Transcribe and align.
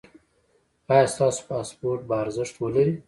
ایا 0.91 1.05
ستاسو 1.13 1.41
پاسپورت 1.49 2.01
به 2.07 2.15
ارزښت 2.23 2.55
ولري؟ 2.57 2.93